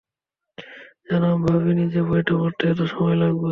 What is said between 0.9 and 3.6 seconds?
জানো, আমি ভাবিনি যে বইটা পড়তে এত সময় লাগবে।